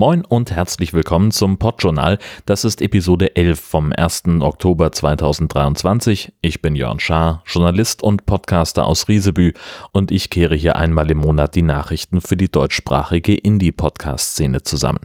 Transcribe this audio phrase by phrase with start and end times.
[0.00, 2.16] Moin und herzlich willkommen zum Podjournal.
[2.46, 4.22] Das ist Episode 11 vom 1.
[4.40, 6.32] Oktober 2023.
[6.40, 9.52] Ich bin Jörn Schaar, Journalist und Podcaster aus Riesebü
[9.92, 15.04] und ich kehre hier einmal im Monat die Nachrichten für die deutschsprachige Indie-Podcast-Szene zusammen.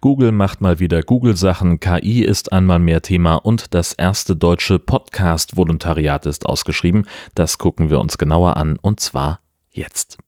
[0.00, 6.24] Google macht mal wieder Google-Sachen, KI ist einmal mehr Thema und das erste deutsche Podcast-Volontariat
[6.26, 7.04] ist ausgeschrieben.
[7.34, 9.40] Das gucken wir uns genauer an und zwar
[9.72, 10.18] jetzt.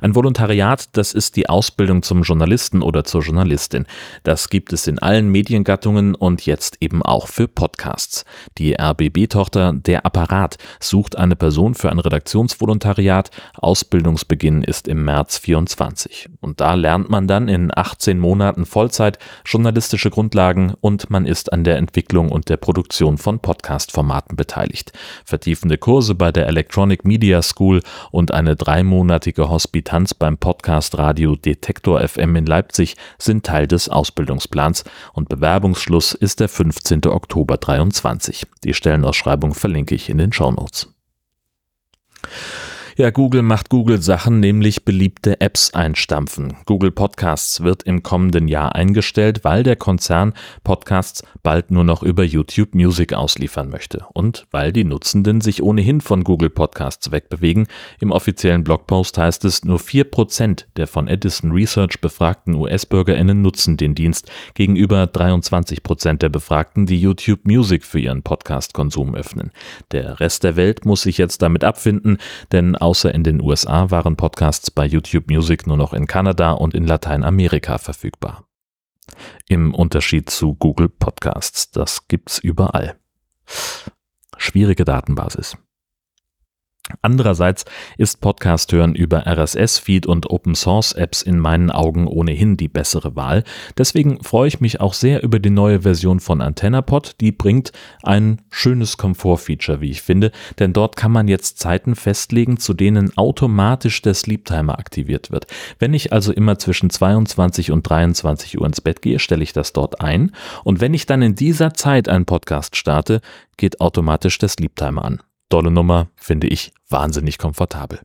[0.00, 3.86] Ein Volontariat, das ist die Ausbildung zum Journalisten oder zur Journalistin.
[4.22, 8.24] Das gibt es in allen Mediengattungen und jetzt eben auch für Podcasts.
[8.58, 13.30] Die RBB-Tochter Der Apparat sucht eine Person für ein Redaktionsvolontariat.
[13.54, 16.28] Ausbildungsbeginn ist im März 24.
[16.40, 21.64] Und da lernt man dann in 18 Monaten Vollzeit journalistische Grundlagen und man ist an
[21.64, 24.92] der Entwicklung und der Produktion von Podcast-Formaten beteiligt.
[25.24, 32.00] Vertiefende Kurse bei der Electronic Media School und eine dreimonatige Hospitanz beim Podcast Radio Detektor
[32.00, 37.06] FM in Leipzig sind Teil des Ausbildungsplans und Bewerbungsschluss ist der 15.
[37.06, 38.46] Oktober 23.
[38.64, 40.91] Die Stellenausschreibung verlinke ich in den Shownotes.
[42.98, 46.58] Ja, Google macht Google Sachen, nämlich beliebte Apps einstampfen.
[46.66, 52.22] Google Podcasts wird im kommenden Jahr eingestellt, weil der Konzern Podcasts bald nur noch über
[52.22, 57.66] YouTube Music ausliefern möchte und weil die Nutzenden sich ohnehin von Google Podcasts wegbewegen.
[57.98, 63.94] Im offiziellen Blogpost heißt es, nur 4% der von Edison Research befragten US-BürgerInnen nutzen den
[63.94, 69.50] Dienst, gegenüber 23% der Befragten, die YouTube Music für ihren Podcast-Konsum öffnen.
[69.92, 72.18] Der Rest der Welt muss sich jetzt damit abfinden,
[72.52, 76.74] denn außer in den USA waren Podcasts bei YouTube Music nur noch in Kanada und
[76.74, 78.44] in Lateinamerika verfügbar.
[79.48, 82.96] Im Unterschied zu Google Podcasts, das gibt's überall.
[84.36, 85.56] Schwierige Datenbasis.
[87.00, 87.64] Andererseits
[87.96, 93.44] ist Podcast hören über RSS-Feed und Open-Source-Apps in meinen Augen ohnehin die bessere Wahl.
[93.78, 97.16] Deswegen freue ich mich auch sehr über die neue Version von AntennaPod.
[97.20, 102.58] Die bringt ein schönes Komfort-Feature, wie ich finde, denn dort kann man jetzt Zeiten festlegen,
[102.58, 105.46] zu denen automatisch der Sleep-Timer aktiviert wird.
[105.78, 109.72] Wenn ich also immer zwischen 22 und 23 Uhr ins Bett gehe, stelle ich das
[109.72, 110.32] dort ein
[110.64, 113.20] und wenn ich dann in dieser Zeit einen Podcast starte,
[113.56, 115.22] geht automatisch der Sleep-Timer an.
[115.52, 118.00] Tolle Nummer, finde ich wahnsinnig komfortabel.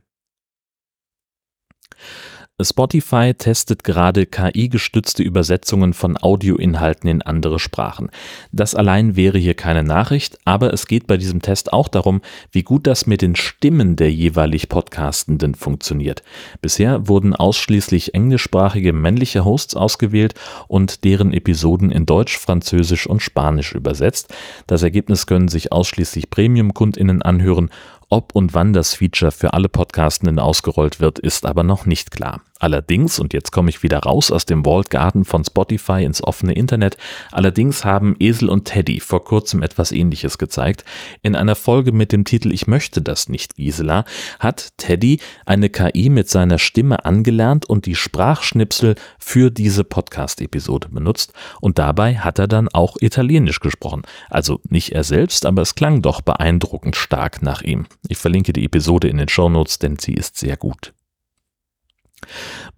[2.60, 8.10] Spotify testet gerade KI-gestützte Übersetzungen von Audioinhalten in andere Sprachen.
[8.50, 12.20] Das allein wäre hier keine Nachricht, aber es geht bei diesem Test auch darum,
[12.50, 16.24] wie gut das mit den Stimmen der jeweilig Podcastenden funktioniert.
[16.60, 20.34] Bisher wurden ausschließlich englischsprachige männliche Hosts ausgewählt
[20.66, 24.34] und deren Episoden in Deutsch, Französisch und Spanisch übersetzt.
[24.66, 27.70] Das Ergebnis können sich ausschließlich Premium-KundInnen anhören
[28.10, 32.40] ob und wann das Feature für alle Podcastenden ausgerollt wird, ist aber noch nicht klar.
[32.58, 36.54] Allerdings, und jetzt komme ich wieder raus aus dem Walled Garden von Spotify ins offene
[36.54, 36.96] Internet,
[37.30, 40.84] allerdings haben Esel und Teddy vor kurzem etwas ähnliches gezeigt.
[41.22, 44.04] In einer Folge mit dem Titel Ich möchte das nicht, Gisela,
[44.40, 51.32] hat Teddy eine KI mit seiner Stimme angelernt und die Sprachschnipsel für diese Podcast-Episode benutzt
[51.60, 54.02] und dabei hat er dann auch Italienisch gesprochen.
[54.30, 57.86] Also nicht er selbst, aber es klang doch beeindruckend stark nach ihm.
[58.08, 60.92] Ich verlinke die Episode in den Shownotes, denn sie ist sehr gut.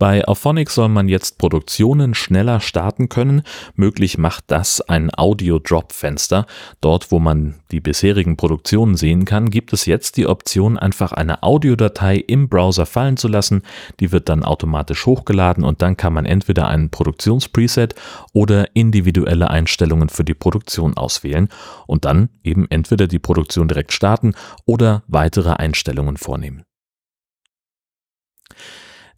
[0.01, 3.43] Bei Auphonic soll man jetzt Produktionen schneller starten können.
[3.75, 6.47] Möglich macht das ein Audio-Drop-Fenster.
[6.81, 11.43] Dort, wo man die bisherigen Produktionen sehen kann, gibt es jetzt die Option, einfach eine
[11.43, 13.61] Audiodatei im Browser fallen zu lassen.
[14.01, 17.95] Die wird dann automatisch hochgeladen und dann kann man entweder einen Produktionspreset
[18.33, 21.51] oder individuelle Einstellungen für die Produktion auswählen
[21.87, 24.33] und dann eben entweder die Produktion direkt starten
[24.65, 26.65] oder weitere Einstellungen vornehmen.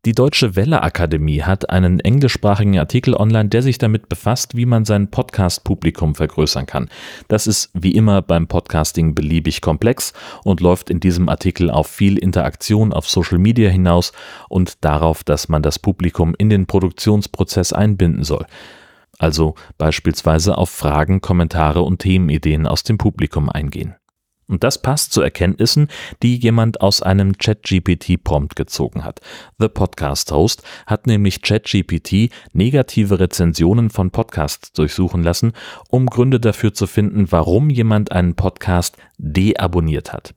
[0.05, 4.85] Die Deutsche Welle Akademie hat einen englischsprachigen Artikel online, der sich damit befasst, wie man
[4.85, 6.91] sein Podcast-Publikum vergrößern kann.
[7.29, 10.13] Das ist wie immer beim Podcasting beliebig komplex
[10.43, 14.11] und läuft in diesem Artikel auf viel Interaktion auf Social Media hinaus
[14.49, 18.47] und darauf, dass man das Publikum in den Produktionsprozess einbinden soll.
[19.21, 23.95] Also beispielsweise auf Fragen, Kommentare und Themenideen aus dem Publikum eingehen.
[24.49, 25.89] Und das passt zu Erkenntnissen,
[26.23, 29.21] die jemand aus einem ChatGPT-Prompt gezogen hat.
[29.59, 35.53] The Podcast Host hat nämlich ChatGPT negative Rezensionen von Podcasts durchsuchen lassen,
[35.89, 40.35] um Gründe dafür zu finden, warum jemand einen Podcast deabonniert hat.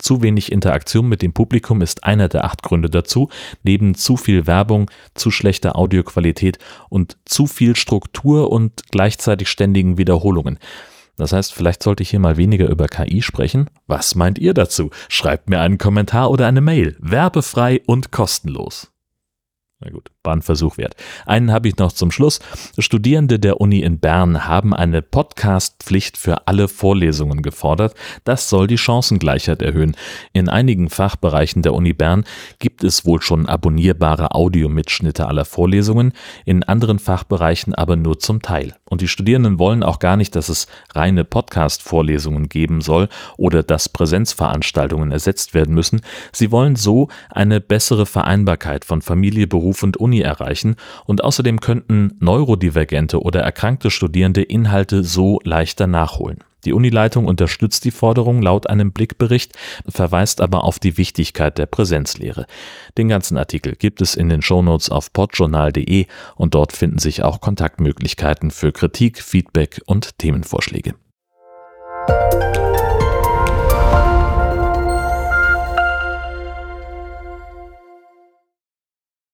[0.00, 3.28] Zu wenig Interaktion mit dem Publikum ist einer der acht Gründe dazu,
[3.62, 10.58] neben zu viel Werbung, zu schlechter Audioqualität und zu viel Struktur und gleichzeitig ständigen Wiederholungen.
[11.20, 13.68] Das heißt, vielleicht sollte ich hier mal weniger über KI sprechen.
[13.86, 14.88] Was meint ihr dazu?
[15.10, 16.96] Schreibt mir einen Kommentar oder eine Mail.
[16.98, 18.90] Werbefrei und kostenlos.
[19.80, 20.10] Na gut.
[20.22, 20.96] War ein Versuch wert.
[21.24, 22.40] Einen habe ich noch zum Schluss.
[22.78, 27.94] Studierende der Uni in Bern haben eine Podcast-Pflicht für alle Vorlesungen gefordert.
[28.24, 29.96] Das soll die Chancengleichheit erhöhen.
[30.34, 32.24] In einigen Fachbereichen der Uni Bern
[32.58, 36.12] gibt es wohl schon abonnierbare Audiomitschnitte aller Vorlesungen,
[36.44, 38.74] in anderen Fachbereichen aber nur zum Teil.
[38.90, 43.08] Und die Studierenden wollen auch gar nicht, dass es reine Podcast-Vorlesungen geben soll
[43.38, 46.02] oder dass Präsenzveranstaltungen ersetzt werden müssen.
[46.32, 50.74] Sie wollen so eine bessere Vereinbarkeit von Familie, Beruf und Uni Uni erreichen
[51.04, 56.38] und außerdem könnten neurodivergente oder erkrankte Studierende Inhalte so leichter nachholen.
[56.64, 59.56] Die Unileitung unterstützt die Forderung laut einem Blickbericht,
[59.88, 62.46] verweist aber auf die Wichtigkeit der Präsenzlehre.
[62.98, 67.40] Den ganzen Artikel gibt es in den Shownotes auf podjournal.de und dort finden sich auch
[67.40, 70.94] Kontaktmöglichkeiten für Kritik, Feedback und Themenvorschläge.